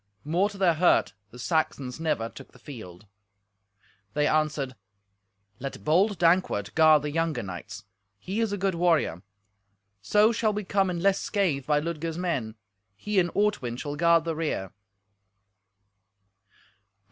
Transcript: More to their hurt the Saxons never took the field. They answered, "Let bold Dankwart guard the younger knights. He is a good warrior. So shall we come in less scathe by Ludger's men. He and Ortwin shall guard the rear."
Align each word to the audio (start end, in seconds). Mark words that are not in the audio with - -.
More 0.25 0.49
to 0.49 0.57
their 0.57 0.73
hurt 0.73 1.13
the 1.29 1.37
Saxons 1.37 1.99
never 1.99 2.27
took 2.27 2.53
the 2.53 2.57
field. 2.57 3.05
They 4.15 4.25
answered, 4.25 4.75
"Let 5.59 5.83
bold 5.83 6.17
Dankwart 6.17 6.73
guard 6.73 7.03
the 7.03 7.11
younger 7.11 7.43
knights. 7.43 7.83
He 8.17 8.39
is 8.39 8.51
a 8.51 8.57
good 8.57 8.73
warrior. 8.73 9.21
So 10.01 10.31
shall 10.31 10.53
we 10.53 10.63
come 10.63 10.89
in 10.89 11.01
less 11.01 11.19
scathe 11.19 11.67
by 11.67 11.79
Ludger's 11.81 12.17
men. 12.17 12.55
He 12.95 13.19
and 13.19 13.29
Ortwin 13.35 13.77
shall 13.77 13.95
guard 13.95 14.23
the 14.23 14.35
rear." 14.35 14.71